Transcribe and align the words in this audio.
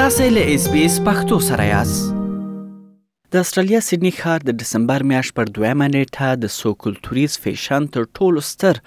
تاسو 0.00 0.22
له 0.36 0.42
اس 0.54 0.68
بي 0.72 0.84
اس 0.86 0.94
پختو 1.06 1.36
سره 1.48 1.64
یاست 1.64 2.12
د 3.32 3.36
استرالیا 3.46 3.80
سیدنی 3.88 4.12
ښار 4.20 4.44
د 4.48 4.54
دسمبر 4.60 5.02
میاشت 5.10 5.32
پر 5.40 5.48
دویمه 5.56 5.88
نیټه 5.94 6.36
د 6.44 6.52
سو 6.54 6.70
کلټوریز 6.84 7.34
فیشن 7.46 7.88
تر 7.96 8.06
ټولو 8.18 8.44
ستر 8.50 8.80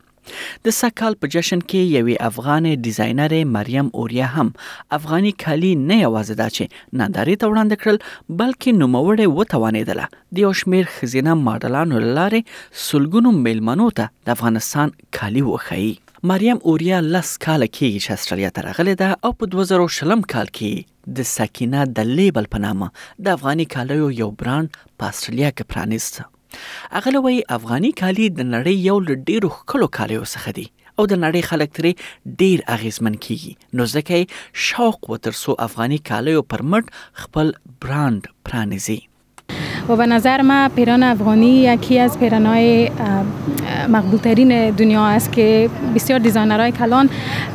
د 0.65 0.73
سکهال 0.79 1.15
په 1.21 1.29
جشن 1.33 1.61
کې 1.69 1.95
یوې 1.97 2.15
افغانې 2.27 2.73
ډیزاینر 2.87 3.33
مریم 3.55 3.87
اوریا 4.01 4.27
هم 4.35 4.51
افغاني 4.97 5.31
کالي 5.43 5.71
نه 5.79 5.97
یوازې 6.05 6.35
دا 6.41 6.47
چې 6.53 7.01
ننداري 7.01 7.35
ته 7.41 7.49
وړاندې 7.53 7.81
کړل 7.81 7.97
بلکې 8.41 8.71
نوموړې 8.81 9.27
وتوانیدله 9.39 10.05
د 10.37 10.45
یو 10.45 10.51
شمیر 10.61 10.85
خزینه 10.95 11.35
ماډلانو 11.47 12.03
لاره 12.19 12.41
سلګونو 12.85 13.35
میلمنو 13.47 13.89
ته 13.99 14.15
د 14.29 14.37
افغانستان 14.37 14.95
کالي 15.19 15.43
وخی 15.49 15.85
مریم 16.31 16.59
اوریا 16.71 16.99
لس 17.13 17.31
کال 17.45 17.65
کې 17.69 18.03
چې 18.03 18.17
استرالیا 18.17 18.51
ته 18.57 18.67
راغله 18.69 18.97
ده 19.01 19.17
او 19.27 19.31
په 19.41 19.53
2000 19.57 19.89
شلم 19.99 20.21
کال 20.35 20.53
کې 20.57 21.17
د 21.17 21.27
سکینه 21.33 21.83
د 21.99 22.13
لیبل 22.21 22.47
په 22.55 22.63
نامه 22.65 23.27
د 23.27 23.35
افغاني 23.39 23.69
کالیو 23.77 24.11
یو 24.23 24.31
برانډ 24.43 24.89
په 25.03 25.11
استرالیا 25.17 25.49
کې 25.57 25.73
پرانیست 25.73 26.23
هغه 26.91 27.11
لوی 27.11 27.43
افغاني 27.57 27.91
کالي 28.01 28.27
د 28.39 28.41
نړۍ 28.53 28.75
یو 28.89 28.97
له 29.07 29.13
ډیرو 29.29 29.49
ښکلو 29.57 29.87
کالیو 29.99 30.23
څخه 30.33 30.49
دی 30.57 30.65
او 30.97 31.03
د 31.13 31.21
نړۍ 31.25 31.41
خلک 31.53 31.69
ترې 31.77 31.91
ډیر 32.43 32.57
اغیزمن 32.75 33.15
کیږي 33.25 33.53
نو 33.75 33.83
ځکه 33.95 34.17
شوق 34.67 34.97
وترسو 35.13 35.51
افغاني 35.69 35.99
کالیو 36.11 36.39
پر 36.53 36.61
مټ 36.75 36.85
خپل 37.23 37.51
برند 37.85 38.21
پرانیزي 38.49 38.99
و 39.93 39.95
به 39.99 40.05
نظر 40.09 40.41
ما 40.49 40.57
پیران 40.75 41.03
افغانی 41.03 41.49
یکی 41.63 41.97
از 41.99 42.17
پیرانهای 42.19 43.87
مقبولترین 43.95 44.53
دنیا 44.77 45.05
است 45.15 45.31
که 45.33 45.69
بسیار 45.95 46.19
دیزاینرهای 46.27 46.71
کلان 46.77 47.09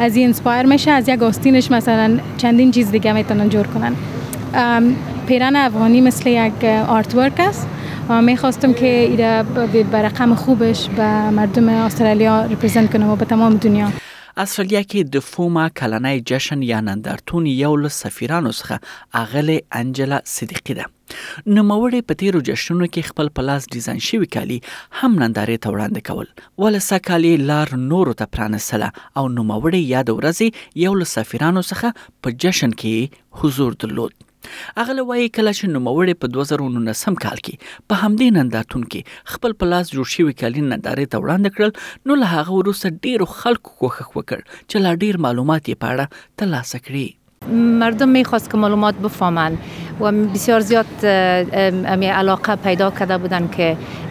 از 0.06 0.16
این 0.16 0.26
انسپایر 0.26 0.66
میشه 0.72 0.90
از 0.90 1.08
یک 1.08 1.22
آستینش 1.30 1.70
مثلا 1.70 2.10
چندین 2.42 2.70
چیز 2.78 2.90
دیگه 2.96 3.12
میتونن 3.20 3.48
جور 3.54 3.66
کنن 3.76 3.96
پیران 5.26 5.56
افغانی 5.56 6.00
مثل 6.10 6.28
یک 6.34 6.64
آرت 6.98 7.14
ورک 7.14 7.40
است 7.48 7.68
میخواستم 8.10 8.72
که 8.72 8.86
ایره 8.86 9.42
به 9.84 9.98
رقم 10.02 10.34
خوبش 10.34 10.88
به 10.88 11.30
مردم 11.30 11.68
استرالیا 11.68 12.44
رپرزنت 12.44 12.92
کنم 12.92 13.08
و 13.10 13.16
به 13.16 13.24
تمام 13.24 13.56
دنیا 13.56 13.92
استرالیا 14.36 14.82
کې 14.82 15.04
د 15.14 15.18
فوما 15.18 15.68
کلنۍ 15.68 16.22
جشن 16.26 16.62
یا 16.62 16.80
نندرتون 16.80 17.46
یو 17.46 17.76
له 17.76 17.88
سفیرانو 17.88 18.52
څخه 18.52 18.76
اغله 19.14 19.62
انجلا 19.72 20.20
صدیقی 20.24 20.74
ده 20.74 20.84
نو 21.46 21.62
مورې 21.62 22.08
په 22.08 22.14
تیرو 22.14 22.40
جشنونو 22.50 22.86
کې 22.86 23.00
خپل 23.08 23.28
پلاس 23.38 23.66
ډیزاین 23.74 23.98
شوی 24.06 24.26
کالي 24.36 24.58
هم 25.00 25.12
نندارې 25.24 25.58
ته 25.62 25.70
وړاندې 25.74 26.06
کول 26.10 26.26
ول 26.64 26.78
سکالي 26.86 27.34
لار 27.50 27.74
نورو 27.82 28.12
ته 28.22 28.30
پرانسله 28.38 28.92
او 29.16 29.28
نو 29.34 29.44
مورې 29.50 29.92
یاد 29.96 30.14
ورځي 30.14 30.80
یو 30.84 30.94
له 31.02 31.10
سفیرانو 31.12 31.62
څخه 31.72 32.08
په 32.22 32.30
جشن 32.46 32.70
کې 32.84 33.22
حضور 33.42 33.72
درلود 33.86 34.18
اغله 34.76 35.04
وایي 35.10 35.28
کله 35.38 35.52
چې 35.58 35.70
نوموړی 35.74 36.16
په 36.24 36.32
2019 36.38 37.16
کال 37.26 37.40
کې 37.46 37.84
په 37.92 38.00
همدې 38.02 38.28
ننداتون 38.38 38.84
کې 38.94 39.34
خپل 39.34 39.56
پلاس 39.62 39.92
جوړ 39.94 40.12
شوی 40.16 40.36
کالین 40.42 40.68
نندارې 40.74 41.12
ته 41.14 41.24
وړاندې 41.24 41.58
کړل 41.58 42.10
نو 42.10 42.20
له 42.24 42.32
هغه 42.36 42.60
وروسته 42.62 42.96
ډیرو 43.08 43.30
خلکو 43.38 43.70
کوښښ 43.70 44.10
وکړ 44.18 44.50
چې 44.50 44.86
لا 44.88 44.94
ډیر 45.06 45.20
معلومات 45.28 45.62
یې 45.64 45.84
پاړه 45.86 46.42
ترلاسه 46.42 46.84
کړي 46.88 47.06
مردم 47.80 48.08
میخواست 48.14 48.50
که 48.52 48.58
معلومات 48.62 48.96
بفهمن 49.02 49.54
و 50.00 50.10
بسیار 50.32 50.64
زیاد 50.70 51.04
علاقه 51.04 52.56
پیدا 52.64 52.88
کرده 52.98 53.18
بودن 53.24 53.46
که 53.56 53.68
Um, 54.08 54.10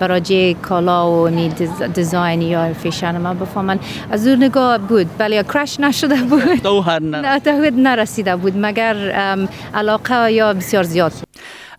براجه 0.00 0.54
کالا 0.54 1.12
و 1.24 1.28
می 1.30 1.52
دیزاین 1.94 2.42
یا 2.42 2.74
فیشن 2.74 3.18
ما 3.18 3.34
بفهمن 3.34 3.78
از 4.10 4.24
دور 4.24 4.36
نگاه 4.36 4.78
بود 4.78 5.06
ولی 5.18 5.42
کرش 5.44 5.80
نشده 5.80 6.14
بود 6.16 6.66
نه 7.02 7.70
نرسیده 7.74 8.36
بود 8.36 8.52
مگر 8.56 8.94
علاقه 9.74 10.32
یا 10.32 10.52
بسیار 10.52 10.82
زیاد 10.82 11.12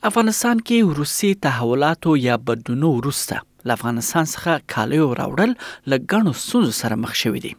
افغانستان 0.03 0.59
کې 0.59 0.72
روسي 0.81 1.35
تحولاتو 1.35 2.18
یا 2.18 2.38
بدلونو 2.38 2.91
وروسته 2.97 3.41
له 3.68 3.74
افغانستان 3.80 4.25
څخه 4.34 4.62
کالیو 4.74 5.08
راوړل 5.22 5.52
لګڼو 5.92 6.31
سوز 6.50 6.68
سره 6.81 6.97
مخ 7.06 7.12
شوې 7.22 7.40
دي 7.46 7.53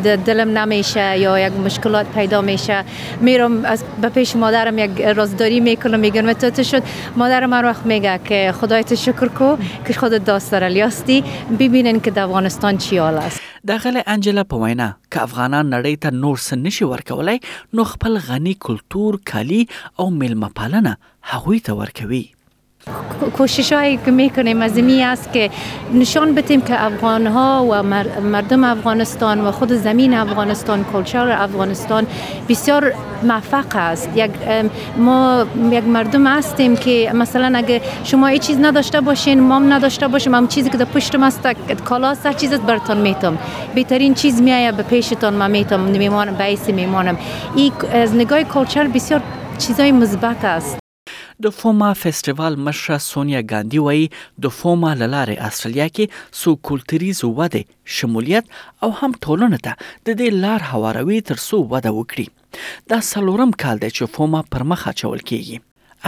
دلم 0.05 0.59
نمیشه 0.59 1.19
یا 1.19 1.39
یک 1.39 1.53
مشکلات 1.53 2.07
پیدا 2.09 2.41
میشه 2.41 2.85
میرم 3.21 3.65
از 3.65 3.85
به 4.03 4.09
پیش 4.09 4.37
مادرم 4.37 4.79
یک 4.79 5.01
رازداری 5.03 5.61
میکنم 5.61 6.01
میگم 6.01 6.33
تو 6.33 6.63
شد 6.63 6.83
مادرم 7.17 7.53
هر 7.53 7.65
وقت 7.65 7.87
میگه 7.87 8.21
که 8.25 8.55
خدا 8.61 8.78
خدایت 8.79 8.95
شکر 8.95 9.29
کو 9.35 9.59
که 9.87 9.93
خود 9.93 10.25
داستر 10.25 10.63
علی 10.63 10.81
هستی 10.81 11.25
ببینن 11.59 12.01
که 12.01 12.11
د 12.11 12.19
افغانستان 12.19 12.79
چی 12.79 12.97
حال 12.97 13.15
است 13.19 13.41
دغه 13.69 14.05
انجلا 14.07 14.45
په 14.45 14.57
وینا 14.57 14.97
ک 15.13 15.17
افغانان 15.17 15.65
نړۍ 15.83 15.97
ته 16.03 16.11
نور 16.11 16.39
څه 16.39 16.55
نشي 16.57 16.85
ورکولای 16.85 17.39
نو 17.75 17.85
خپل 17.85 18.19
غني 18.19 18.55
کلتور 18.61 19.17
کالي 19.27 19.69
او 19.97 20.11
میلمه 20.11 20.49
پالنه 20.55 20.97
هغوی 21.23 21.61
ته 21.61 21.73
ورکوي 21.75 22.25
کوشش 23.37 23.73
هایی 23.73 23.99
که 24.05 24.11
میکنیم 24.11 24.63
از 24.63 24.79
است 24.79 25.33
که 25.33 25.51
نشان 25.95 26.35
بتیم 26.35 26.61
که 26.61 26.83
افغان 26.85 27.27
ها 27.27 27.67
و 27.71 27.83
مردم 28.23 28.65
افغانستان 28.65 29.41
و 29.41 29.51
خود 29.53 29.73
زمین 29.73 30.15
افغانستان 30.15 30.85
کلچر 30.93 31.31
افغانستان 31.33 32.07
بسیار 32.49 32.93
موفق 33.23 33.65
است 33.77 34.09
یک 34.15 34.31
ما 34.97 35.45
یک 35.71 35.85
مردم 35.85 36.27
هستیم 36.27 36.77
که 36.77 37.11
مثلا 37.15 37.59
اگه 37.59 37.81
شما 38.05 38.27
هیچ 38.27 38.43
چیز 38.43 38.57
نداشته 38.61 39.01
باشین 39.01 39.41
ما 39.41 39.59
نداشته 39.59 40.09
باشیم 40.09 40.35
هم 40.35 40.49
چیزی 40.49 40.71
که 40.71 40.79
پشت 40.79 41.15
ما 41.15 41.27
است 41.27 41.49
کالا 41.85 42.15
هر 42.25 42.33
چیز 42.33 42.53
برتون 42.55 42.97
میتم 42.97 43.39
بهترین 43.75 44.15
چیز 44.15 44.43
میایه 44.43 44.73
به 44.73 44.83
پیشتان 44.83 45.35
ما 45.35 45.49
میتم 45.49 45.81
میمانم 45.81 46.35
به 46.35 46.73
میمانم 46.73 47.19
این 47.57 47.73
از 47.95 48.15
نگاه 48.15 48.43
کلچر 48.43 48.85
بسیار 48.89 49.21
چیزای 49.59 49.93
مثبت 49.93 50.45
است 50.45 50.79
د 51.47 51.53
فوما 51.59 51.89
فېسټیوال 52.03 52.55
مشره 52.69 52.97
سونیا 53.11 53.41
ګاندی 53.53 53.81
وایي 53.87 54.07
د 54.47 54.55
فوما 54.59 54.93
لاره 55.15 55.35
استرالیا 55.49 55.85
کې 55.99 56.05
سو 56.41 56.51
کلتوريز 56.71 57.19
وده 57.39 57.63
شمولیت 57.97 58.47
او 58.87 58.91
هم 59.03 59.11
ټولنه 59.25 59.59
ته 59.69 59.73
د 59.85 60.09
دې 60.23 60.29
لار 60.47 60.61
هواروي 60.73 61.19
تر 61.31 61.37
سو 61.49 61.59
وده 61.73 61.91
وکړي 61.99 62.27
دا 62.95 62.99
سلورم 63.13 63.51
کال 63.67 63.77
دی 63.85 63.91
چې 63.97 64.05
فوما 64.19 64.41
پرمخه 64.57 64.91
چول 65.05 65.21
کیږي 65.29 65.57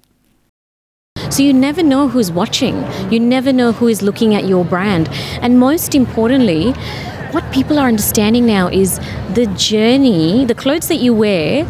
So 1.30 1.44
you 1.44 1.52
never 1.52 1.80
know 1.84 2.08
who's 2.08 2.30
watching, 2.32 2.84
you 3.12 3.20
never 3.20 3.52
know 3.52 3.70
who 3.70 3.86
is 3.86 4.02
looking 4.02 4.34
at 4.34 4.46
your 4.48 4.64
brand. 4.64 5.08
And 5.40 5.60
most 5.60 5.94
importantly, 5.94 6.72
what 7.30 7.44
people 7.52 7.78
are 7.78 7.86
understanding 7.86 8.46
now 8.46 8.66
is 8.66 8.98
the 9.34 9.46
journey, 9.56 10.44
the 10.44 10.56
clothes 10.56 10.88
that 10.88 10.96
you 10.96 11.14
wear 11.14 11.68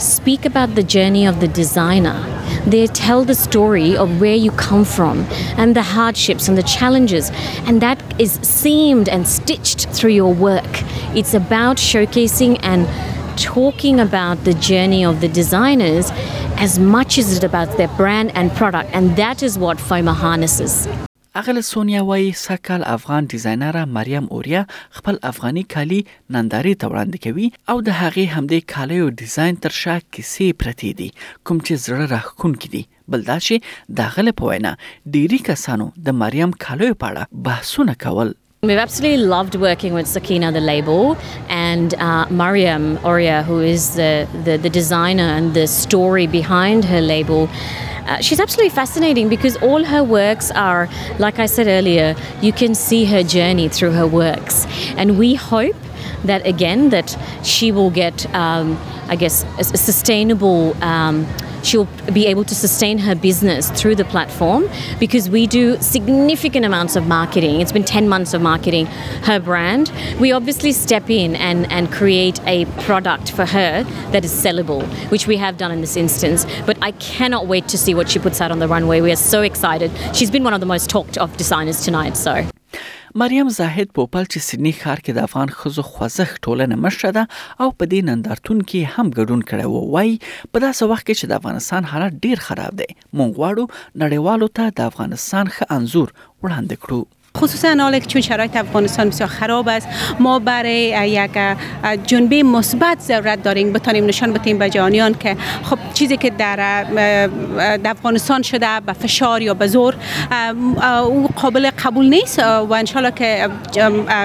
speak 0.00 0.44
about 0.44 0.74
the 0.74 0.82
journey 0.82 1.24
of 1.24 1.38
the 1.40 1.46
designer. 1.46 2.20
They 2.66 2.88
tell 2.88 3.24
the 3.24 3.36
story 3.36 3.96
of 3.96 4.20
where 4.20 4.34
you 4.34 4.50
come 4.50 4.84
from 4.84 5.20
and 5.56 5.76
the 5.76 5.82
hardships 5.82 6.48
and 6.48 6.58
the 6.58 6.64
challenges, 6.64 7.30
and 7.64 7.80
that 7.82 7.98
is 8.20 8.40
seamed 8.42 9.08
and 9.08 9.26
stitched 9.26 9.88
through 9.90 10.10
your 10.10 10.34
work. 10.34 10.68
It's 11.14 11.32
about 11.32 11.76
showcasing 11.76 12.58
and 12.64 12.88
talking 13.38 14.00
about 14.00 14.42
the 14.44 14.52
journey 14.54 15.04
of 15.04 15.20
the 15.20 15.28
designers 15.28 16.10
as 16.58 16.78
much 16.78 17.18
as 17.18 17.32
it 17.36 17.44
about 17.44 17.76
their 17.76 17.90
brand 17.98 18.32
and 18.34 18.50
product 18.54 18.88
and 18.94 19.14
that 19.16 19.42
is 19.42 19.58
what 19.58 19.78
FOMA 19.90 20.14
harnesses 20.22 20.88
اغل 21.36 21.60
سونیا 21.62 22.02
وای 22.04 22.32
سکل 22.32 22.82
افغان 22.92 23.26
ډیزاینره 23.30 23.82
مریم 23.96 24.26
اوریا 24.36 24.62
خپل 24.98 25.16
افغاني 25.30 25.62
کالي 25.74 25.98
ننداري 26.36 26.72
ته 26.84 26.88
وړاندې 26.88 27.18
کوي 27.24 27.52
او 27.72 27.76
د 27.88 27.98
هغې 27.98 28.36
همدې 28.36 28.60
کالیو 28.74 29.10
ډیزاین 29.24 29.60
تر 29.66 29.74
شا 29.80 29.96
کیسې 29.98 30.56
پرتی 30.62 30.92
دي 31.02 31.10
کوم 31.44 31.60
چې 31.66 31.84
زړه 31.84 32.08
راخون 32.14 32.56
کړي 32.64 32.82
بل 33.14 33.28
دا 33.30 33.36
چې 33.48 33.76
داخله 34.02 34.36
پوینا 34.40 34.72
ډيري 35.16 35.40
کسانو 35.52 35.90
د 36.08 36.18
مریم 36.24 36.58
کالیو 36.66 36.98
په 37.04 37.12
اړه 37.12 37.44
بحثونه 37.50 37.98
کول 38.08 38.34
We've 38.62 38.78
absolutely 38.78 39.18
loved 39.26 39.54
working 39.56 39.92
with 39.92 40.06
Sakina, 40.06 40.50
the 40.50 40.60
label, 40.62 41.18
and 41.50 41.92
uh, 41.92 42.26
Mariam 42.30 42.98
Oria, 43.04 43.42
who 43.42 43.60
is 43.60 43.96
the, 43.96 44.26
the, 44.44 44.56
the, 44.56 44.70
designer 44.70 45.22
and 45.24 45.52
the 45.52 45.66
story 45.66 46.26
behind 46.26 46.82
her 46.86 47.02
label. 47.02 47.50
Uh, 48.06 48.18
she's 48.22 48.40
absolutely 48.40 48.70
fascinating 48.70 49.28
because 49.28 49.58
all 49.58 49.84
her 49.84 50.02
works 50.02 50.50
are, 50.52 50.88
like 51.18 51.38
I 51.38 51.44
said 51.44 51.66
earlier, 51.66 52.16
you 52.40 52.50
can 52.54 52.74
see 52.74 53.04
her 53.04 53.22
journey 53.22 53.68
through 53.68 53.90
her 53.92 54.06
works. 54.06 54.64
And 54.96 55.18
we 55.18 55.34
hope 55.34 55.76
that, 56.24 56.44
again, 56.46 56.88
that 56.88 57.14
she 57.44 57.72
will 57.72 57.90
get, 57.90 58.24
um, 58.34 58.80
I 59.08 59.16
guess, 59.16 59.44
a, 59.44 59.46
a 59.60 59.64
sustainable. 59.64 60.82
Um, 60.82 61.26
she'll 61.66 61.88
be 62.12 62.26
able 62.26 62.44
to 62.44 62.54
sustain 62.54 62.96
her 62.98 63.14
business 63.14 63.70
through 63.72 63.96
the 63.96 64.04
platform 64.04 64.68
because 65.00 65.28
we 65.28 65.46
do 65.46 65.76
significant 65.82 66.64
amounts 66.64 66.94
of 66.96 67.06
marketing. 67.08 67.60
It's 67.60 67.72
been 67.72 67.84
10 67.84 68.08
months 68.08 68.32
of 68.32 68.40
marketing 68.40 68.86
her 69.26 69.40
brand. 69.40 69.92
We 70.20 70.30
obviously 70.32 70.70
step 70.72 71.10
in 71.10 71.34
and, 71.36 71.70
and 71.72 71.90
create 71.92 72.40
a 72.46 72.64
product 72.82 73.32
for 73.32 73.44
her 73.44 73.82
that 74.12 74.24
is 74.24 74.32
sellable, 74.32 74.84
which 75.10 75.26
we 75.26 75.36
have 75.38 75.56
done 75.56 75.72
in 75.72 75.80
this 75.80 75.96
instance. 75.96 76.46
But 76.64 76.78
I 76.82 76.92
cannot 76.92 77.46
wait 77.48 77.66
to 77.68 77.78
see 77.78 77.94
what 77.94 78.08
she 78.08 78.18
puts 78.18 78.40
out 78.40 78.50
on 78.52 78.60
the 78.60 78.68
runway. 78.68 79.00
We 79.00 79.10
are 79.10 79.16
so 79.16 79.42
excited. 79.42 79.90
She's 80.14 80.30
been 80.30 80.44
one 80.44 80.54
of 80.54 80.60
the 80.60 80.66
most 80.66 80.88
talked 80.88 81.18
of 81.18 81.36
designers 81.36 81.82
tonight, 81.82 82.16
so. 82.16 82.46
مریم 83.14 83.48
زاهد 83.48 83.88
پوپل 83.94 84.24
چې 84.32 84.38
سیدنی 84.48 84.72
ښار 84.80 84.98
کې 85.04 85.12
د 85.16 85.26
افغان 85.28 85.48
خزو 85.58 85.82
خوځښت 85.92 86.34
ټولنه 86.48 86.74
مشره 86.86 87.10
ده 87.18 87.24
او 87.62 87.68
په 87.80 87.84
دې 87.92 88.00
نندارتون 88.08 88.58
کې 88.68 88.90
هم 88.94 89.06
ګډون 89.18 89.40
کړی 89.48 89.66
و 89.68 89.76
وای 89.96 90.10
په 90.52 90.58
داسې 90.64 90.82
وخت 90.90 91.04
کې 91.06 91.14
چې 91.20 91.26
د 91.28 91.32
افغانستان 91.40 91.82
حالت 91.90 92.12
ډیر 92.26 92.38
خراب 92.46 92.72
دی 92.80 92.88
مونږ 93.16 93.30
غواړو 93.38 93.64
نړیوالو 94.04 94.48
ته 94.60 94.64
د 94.80 94.88
افغانستان 94.90 95.46
ښه 95.56 95.64
انزور 95.78 96.08
وړاندې 96.42 96.76
کړو 96.86 97.00
خصوصا 97.36 97.68
حالا 97.80 97.98
که 97.98 98.06
چون 98.06 98.20
شرایط 98.22 98.56
افغانستان 98.56 99.08
بسیار 99.08 99.28
خراب 99.28 99.68
است 99.68 99.88
ما 100.20 100.38
برای 100.38 100.80
یک 101.10 101.30
جنبه 102.06 102.42
مثبت 102.42 103.00
ضرورت 103.00 103.42
داریم 103.42 103.72
بتانیم 103.72 104.06
نشان 104.06 104.32
بتیم 104.32 104.58
به 104.58 104.70
جانیان 104.70 105.14
که 105.14 105.36
خب 105.70 105.78
چیزی 105.94 106.16
که 106.16 106.30
در, 106.30 106.56
افغانستان 107.84 108.42
شده 108.42 108.80
به 108.86 108.92
فشار 108.92 109.42
یا 109.42 109.54
به 109.54 109.66
زور 109.66 109.94
او 111.08 111.28
قابل 111.42 111.70
قبول 111.70 112.06
نیست 112.06 112.38
و 112.38 112.72
انشالله 112.72 113.10
که 113.10 113.48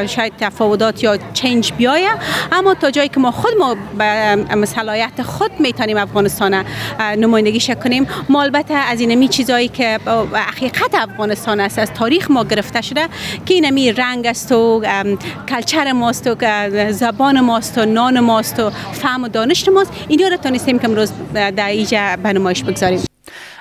شاید 0.07 0.33
تفاوتات 0.39 1.03
یا 1.03 1.17
چنج 1.33 1.73
بیایه 1.73 2.09
اما 2.51 2.73
تا 2.73 2.91
جایی 2.91 3.09
که 3.09 3.19
ما 3.19 3.31
خود 3.31 3.51
ما 3.59 3.75
به 4.61 4.65
صلاحیت 4.65 5.21
خود 5.21 5.51
میتونیم 5.59 5.97
افغانستان 5.97 6.65
نمایندگی 7.17 7.75
کنیم 7.75 8.07
ما 8.29 8.43
البته 8.43 8.73
از 8.73 8.99
اینمی 8.99 9.27
چیزایی 9.27 9.67
که 9.67 9.99
حقیقت 10.33 10.95
افغانستان 10.95 11.59
است 11.59 11.79
از 11.79 11.93
تاریخ 11.93 12.31
ما 12.31 12.43
گرفته 12.43 12.81
شده 12.81 13.00
شده 13.07 13.45
که 13.45 13.53
این 13.53 13.69
می 13.69 13.91
رنگ 13.91 14.27
است 14.27 14.51
و 14.51 14.83
کلچر 15.49 15.91
ماست 15.91 16.29
و 16.41 16.91
زبان 16.91 17.39
ماست 17.39 17.77
و 17.77 17.85
نان 17.85 18.19
ماست 18.19 18.59
و 18.59 18.69
فهم 18.93 19.23
و 19.23 19.27
دانش 19.27 19.69
ماست 19.69 19.91
اینها 20.07 20.27
را 20.27 20.37
تانستیم 20.37 20.79
که 20.79 20.85
امروز 20.89 21.11
در 21.33 21.67
ایجا 21.67 22.15
به 22.23 22.33
نمایش 22.33 22.63
بگذاریم 22.63 23.01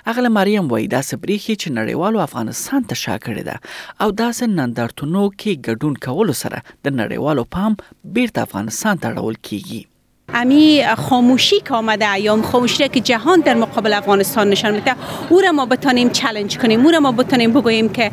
اغل 0.07 0.29
مریم 0.29 0.69
وای 0.69 0.89
داسې 0.93 1.15
بریخي 1.17 1.57
چې 1.57 1.69
نړیوالو 1.71 2.17
افغانستان 2.19 2.85
ته 2.85 2.95
شا 2.95 3.19
کړی 3.19 3.45
ده 3.45 3.61
او 4.01 4.11
داسې 4.13 4.43
نندارتونو 4.43 5.31
کې 5.43 5.49
ګډون 5.67 5.99
کولو 6.05 6.33
سره 6.33 6.63
د 6.85 6.89
نړیوالو 6.89 7.45
پام 7.51 7.77
بیرته 8.05 8.41
افغانستان 8.43 8.99
ته 8.99 9.13
اړول 9.15 9.35
کیږي 9.47 9.85
امی 10.35 10.83
خاموشی 10.99 11.61
که 11.61 11.75
آمده 11.75 12.19
یا 12.21 12.43
خاموشی 12.43 12.89
که 12.89 13.01
جهان 13.01 13.41
در 13.41 13.55
مقابل 13.55 13.93
افغانستان 13.93 14.49
نشان 14.51 14.75
میده 14.75 14.95
او 15.29 15.41
را 15.41 15.53
ما 15.53 15.67
بتانیم 15.67 16.11
چلنج 16.11 16.59
کنیم 16.59 16.85
او 16.85 16.91
را 16.91 17.01
ما 17.01 17.13
بتانیم 17.13 17.53
بگوییم 17.53 17.89
که 17.93 18.11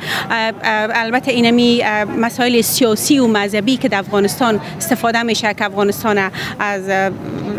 البته 0.93 1.31
اینمی 1.31 1.83
مسائل 2.17 2.61
سیاسی 2.61 3.19
و 3.19 3.27
مذهبی 3.27 3.77
که 3.77 3.87
در 3.89 3.99
افغانستان 3.99 4.59
استفاده 4.77 5.23
میشه 5.23 5.53
که 5.53 5.65
افغانستان 5.65 6.17
از 6.59 6.89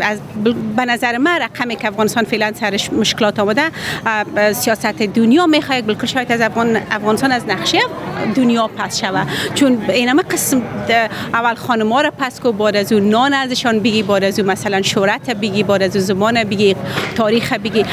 از 0.01 0.19
به 0.77 0.85
نظر 0.85 1.17
ما 1.17 1.37
رقمی 1.41 1.75
که 1.75 1.87
افغانستان 1.87 2.23
فعلا 2.23 2.51
سرش 2.59 2.93
مشکلات 2.93 3.39
آمده 3.39 3.61
سیاست 4.53 4.85
دنیا 4.85 5.45
میخواد 5.45 5.85
بلکل 5.85 6.07
شاید 6.07 6.31
از 6.31 6.41
افغان 6.41 6.79
افغانستان 6.91 7.31
از 7.31 7.45
نقشه 7.47 7.79
دنیا 8.35 8.67
پس 8.67 9.01
شوه 9.01 9.25
چون 9.55 9.85
اینم 9.89 10.21
قسم 10.21 10.61
اول 11.33 11.55
خانم 11.55 11.93
را 11.93 12.11
پس 12.19 12.39
کو 12.39 12.51
بعد 12.51 12.75
از 12.75 12.93
نان 12.93 13.33
ازشان 13.33 13.79
بگی 13.79 14.03
بعد 14.03 14.23
از 14.23 14.39
مثلا 14.49 14.81
شورت 14.81 15.29
بگی 15.37 15.65
از 15.69 15.91
زمان 15.91 16.43
بگی 16.43 16.75
تاریخ 17.15 17.53
بگی 17.53 17.85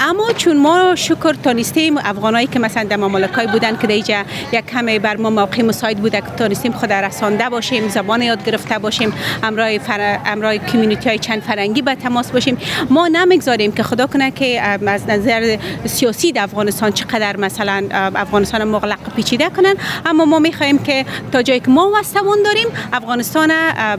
اما 0.00 0.26
چون 0.36 0.56
ما 0.60 0.94
شکر 0.96 1.32
تانستیم 1.44 1.98
افغانایی 1.98 2.46
که 2.46 2.58
مثلا 2.58 2.84
در 2.84 2.96
مملکای 2.96 3.46
بودن 3.46 3.78
که 3.78 3.86
دیجا 3.86 4.18
یک 4.52 4.66
کمی 4.66 4.98
بر 4.98 5.16
ما 5.16 5.30
موقع 5.30 5.62
مساعد 5.62 5.98
بوده 5.98 6.20
که 6.20 6.26
تانستیم 6.36 6.72
خود 6.72 6.92
رسانده 6.92 7.48
باشیم 7.48 7.88
زبان 7.88 8.22
یاد 8.22 8.44
گرفته 8.44 8.78
باشیم 8.78 9.12
امرای 9.42 9.78
فر... 9.78 10.18
امرای 10.26 10.58
کمیونیتی 10.58 11.08
های 11.08 11.18
چند 11.18 11.42
فرنگی 11.42 11.82
به 11.82 11.94
تماس 11.94 12.30
باشیم 12.30 12.56
ما 12.90 13.08
نمیگذاریم 13.08 13.72
که 13.72 13.82
خدا 13.82 14.06
کنه 14.06 14.30
که 14.30 14.60
از 14.88 15.08
نظر 15.08 15.56
سیاسی 15.86 16.32
در 16.32 16.42
افغانستان 16.44 16.90
چقدر 16.92 17.36
مثلا 17.36 17.84
افغانستان 17.92 18.64
مغلق 18.64 18.98
پیچیده 19.16 19.48
کنن 19.50 19.74
اما 20.06 20.24
ما 20.24 20.38
میخواهیم 20.38 20.78
که 20.78 21.04
تا 21.32 21.42
جایی 21.42 21.60
که 21.60 21.70
ما 21.70 21.92
توان 22.14 22.38
داریم 22.44 22.66
افغانستان 22.92 23.52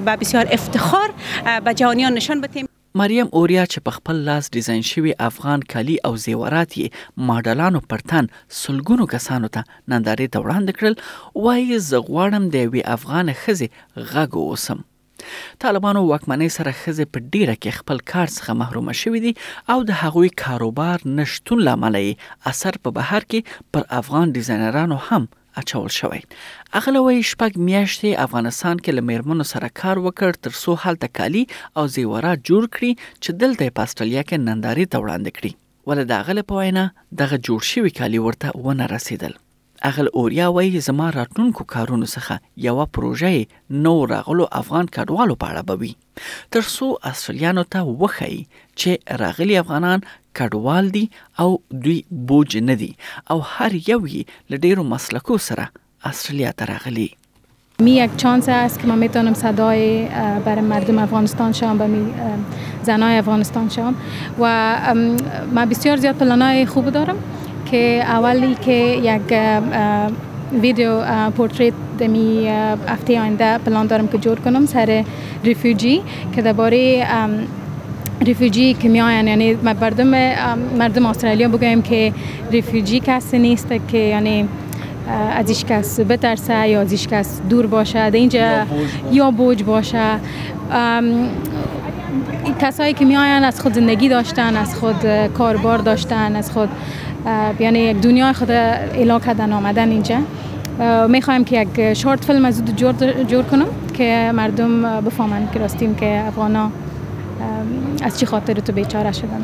با 0.05 0.15
بسیار 0.15 0.47
افتخار 0.51 1.09
به 1.65 1.73
جهانیان 1.81 2.13
نشان 2.13 2.41
بتیم 2.41 2.65
مریم 2.95 3.27
اوریا 3.31 3.63
چې 3.65 3.81
په 3.85 3.91
خپل 3.93 4.17
لاس 4.25 4.49
ډیزاین 4.55 4.81
شوی 4.89 5.13
افغان 5.27 5.61
کالي 5.73 5.95
او 6.09 6.11
زیورات 6.25 6.75
یې 6.79 7.23
ماډلانو 7.29 7.81
پرتن 7.93 8.27
سلګونو 8.57 9.07
کسانو 9.13 9.49
ته 9.57 9.63
نندارې 9.93 10.35
ته 10.35 10.43
وړاندې 10.43 10.77
کړل 10.81 11.47
وایي 11.47 11.79
زغواړم 11.87 12.45
د 12.57 12.69
وی 12.75 12.83
افغان 12.97 13.33
خزي 13.41 13.69
غږ 13.77 14.39
اوسم 14.43 14.85
طالبانو 15.67 16.05
واکمنۍ 16.11 16.53
سره 16.59 16.75
خزي 16.83 17.07
په 17.15 17.25
ډیره 17.31 17.59
کې 17.61 17.77
خپل 17.81 18.05
کار 18.15 18.29
څخه 18.35 18.57
محروم 18.63 18.93
شوې 19.03 19.27
دي 19.27 19.75
او 19.75 19.81
د 19.91 19.97
هغوی 20.05 20.31
کاروبار 20.45 21.09
نشټون 21.09 21.67
لامل 21.69 21.99
اثر 22.53 22.81
په 22.85 22.99
بهر 22.99 23.29
کې 23.31 23.69
پر 23.77 23.89
افغان 24.03 24.37
ډیزاینرانو 24.39 25.03
هم 25.09 25.31
اچول 25.59 25.89
شوی 25.95 26.17
اغلوې 26.17 27.27
شپږ 27.29 27.57
میاشتې 27.67 28.11
افغانستان 28.25 28.81
کې 28.83 28.95
لمیرمنو 28.97 29.47
سره 29.51 29.69
کار 29.81 30.01
وکړ 30.05 30.37
تر 30.47 30.55
څو 30.61 30.75
حالت 30.85 31.05
کالی 31.19 31.43
او 31.75 31.85
زیورات 31.95 32.45
جوړ 32.49 32.71
کړي 32.77 33.07
چې 33.19 33.39
دلته 33.43 33.75
په 33.79 33.89
استرالیا 33.89 34.23
کې 34.29 34.49
ننداري 34.49 34.85
ته 34.93 35.03
وړاندې 35.05 35.39
کړي 35.39 35.91
ول 35.91 36.03
دا 36.13 36.19
غل 36.29 36.41
په 36.51 36.61
وینا 36.63 36.83
دغه 37.23 37.39
جوړ 37.39 37.69
شوی 37.73 37.95
کالی 38.01 38.21
ورته 38.25 38.65
ونه 38.67 38.87
رسیدل 38.93 39.39
اغل 39.89 40.09
اوریا 40.21 40.47
وای 40.55 40.79
زما 40.87 41.05
راتونکو 41.13 41.63
کارونو 41.75 42.07
څخه 42.09 42.65
یو 42.65 42.75
پروژې 42.79 43.85
نو 43.85 43.93
راغلو 44.15 44.47
افغان 44.61 44.91
کډوالو 44.95 45.39
په 45.43 45.53
اړه 45.53 45.61
بوي 45.69 46.51
تر 46.55 46.67
څو 46.73 46.89
استرالیانو 47.11 47.63
ته 47.75 47.95
وخی 48.05 48.37
چې 48.57 49.21
راغلي 49.25 49.57
افغانان 49.63 50.07
کډوال 50.39 50.85
دي 50.95 51.05
او 51.45 51.49
دوی 51.87 51.97
بوج 52.31 52.51
نه 52.67 52.75
دي 52.83 52.91
او 53.33 53.37
هر 53.53 53.71
یو 53.91 54.01
یې 54.13 54.21
له 54.49 54.55
ډیرو 54.67 54.83
مسلکو 54.93 55.35
سره 55.49 55.65
استرالیا 56.11 56.51
ته 56.61 56.69
راغلي 56.71 57.07
می 57.85 57.93
یک 57.97 58.17
چانس 58.23 58.47
است 58.55 58.79
که 58.81 58.87
من 58.87 58.99
میتونم 59.03 59.33
صدای 59.33 60.07
برای 60.47 60.63
مردم 60.71 60.97
افغانستان 61.03 61.53
شم 61.59 61.79
و 61.83 61.85
زنای 62.89 63.17
افغانستان 63.21 63.69
شم 63.75 63.95
و 64.39 64.43
من 65.51 65.69
بسیار 65.71 65.97
زیاد 66.03 66.15
پلانای 66.19 66.65
خوب 66.73 66.89
دارم 66.97 67.17
که 67.71 68.03
اولی 68.17 68.49
که 68.65 68.77
یک 69.07 69.33
ویدیو 70.65 70.91
پورتریت 71.37 71.73
دمی 71.99 72.45
هفته 72.51 73.19
آینده 73.21 73.57
پلان 73.65 73.87
دارم 73.93 74.07
که 74.07 74.17
جور 74.27 74.39
کنم 74.39 74.65
سر 74.75 75.03
ریفیوجی 75.49 76.01
که 76.35 76.41
درباره 76.41 76.81
ریفیوجی 78.25 78.73
که 78.73 78.89
میاین 78.89 79.27
یعنی 79.27 79.53
مردم 79.53 80.07
مردم 80.77 81.05
استرالیا 81.05 81.47
بگویم 81.47 81.81
که 81.81 82.13
ریفیوجی 82.51 82.99
کسی 83.05 83.39
نیست 83.39 83.67
که 83.87 83.97
یعنی 83.97 84.47
از 85.35 85.49
ایش 85.49 85.65
کس 85.65 85.99
بترسه 85.99 86.67
یا 86.69 86.81
از 86.81 86.91
ایش 86.91 87.07
کس 87.07 87.41
دور 87.49 87.65
باشه 87.67 88.11
اینجا 88.13 88.39
یا 89.11 89.31
بوج 89.31 89.63
باشه 89.63 89.99
کسایی 92.61 92.93
که 92.93 93.05
میاین 93.05 93.43
از 93.43 93.61
خود 93.61 93.73
زندگی 93.73 94.09
داشتن 94.09 94.55
از 94.55 94.75
خود 94.75 95.05
کاربار 95.37 95.77
داشتن 95.77 96.35
از 96.35 96.51
خود 96.51 96.69
یعنی 97.59 97.79
یک 97.79 97.97
دنیای 98.01 98.33
خود 98.33 98.51
ایلا 98.51 99.19
کردن 99.19 99.51
آمدن 99.53 99.89
اینجا 99.89 100.15
میخوایم 101.07 101.43
که 101.43 101.61
یک 101.61 101.93
شارت 101.93 102.25
فلم 102.25 102.45
از 102.45 102.63
جور, 102.75 102.93
جور 103.27 103.43
کنم 103.43 103.65
که 103.93 104.31
مردم 104.35 104.99
بفهمند 105.01 105.49
که 105.53 105.59
راستیم 105.59 105.95
که 105.95 106.23
افغانا 106.27 106.71
از 108.01 108.19
چی 108.19 108.25
خاطر 108.25 108.53
تو 108.53 108.71
بیچاره 108.73 109.11
شدن 109.11 109.43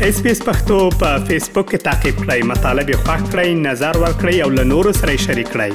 اس 0.00 0.22
پی 0.22 0.30
اس 0.30 0.42
پښتو 0.42 0.94
په 1.00 1.24
فیسبوک 1.24 1.68
کې 1.72 1.78
تعقیب 1.88 2.16
کړئ 2.22 2.40
مطالب 2.50 2.86
یې 2.90 2.96
خوښ 3.04 3.22
کړئ 3.32 3.48
نظر 3.68 3.94
ور 4.02 4.14
کړئ 4.22 4.36
او 4.46 4.50
له 4.56 4.64
نورو 4.72 4.92
سره 5.02 5.12
شریک 5.28 5.48
کړئ 5.58 5.72